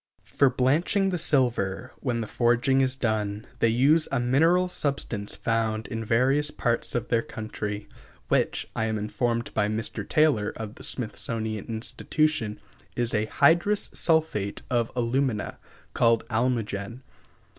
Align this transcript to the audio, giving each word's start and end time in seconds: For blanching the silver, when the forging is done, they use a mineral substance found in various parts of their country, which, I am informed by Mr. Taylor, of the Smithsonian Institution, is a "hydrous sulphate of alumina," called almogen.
For 0.23 0.49
blanching 0.49 1.09
the 1.09 1.19
silver, 1.19 1.91
when 1.99 2.21
the 2.21 2.27
forging 2.27 2.81
is 2.81 2.95
done, 2.95 3.45
they 3.59 3.67
use 3.67 4.07
a 4.11 4.19
mineral 4.19 4.67
substance 4.67 5.35
found 5.35 5.85
in 5.89 6.03
various 6.03 6.49
parts 6.49 6.95
of 6.95 7.09
their 7.09 7.21
country, 7.21 7.87
which, 8.27 8.67
I 8.75 8.85
am 8.85 8.97
informed 8.97 9.53
by 9.53 9.67
Mr. 9.67 10.03
Taylor, 10.09 10.53
of 10.55 10.73
the 10.73 10.83
Smithsonian 10.83 11.65
Institution, 11.67 12.59
is 12.95 13.13
a 13.13 13.27
"hydrous 13.27 13.91
sulphate 13.93 14.63
of 14.71 14.91
alumina," 14.95 15.59
called 15.93 16.23
almogen. 16.31 17.03